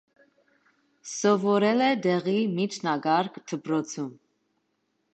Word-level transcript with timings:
Սովորել 1.09 1.85
է 1.89 1.91
տեղի 2.07 2.35
միջնակարգ 2.57 3.41
դպրոցում։ 3.55 4.13